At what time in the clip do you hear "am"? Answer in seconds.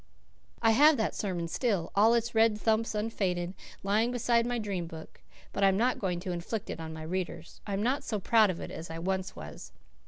5.67-5.77, 7.73-7.83